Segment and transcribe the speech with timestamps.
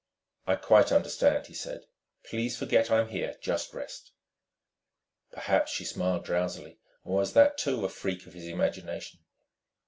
[0.47, 1.83] "I quite understand," he said.
[2.23, 4.13] "Please forget I'm here; just rest."
[5.31, 6.79] Perhaps she smiled drowsily.
[7.03, 9.19] Or was that, too, a freak of his imagination?